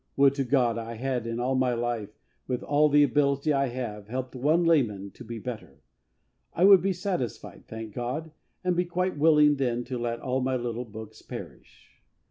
[0.17, 2.09] Would to God I had in all my life,
[2.47, 5.83] with all the ability I have, helped one layman to be better!
[6.55, 8.31] I would be satisfied, thank God,
[8.63, 12.01] and be quite willing then to let all my little books perish.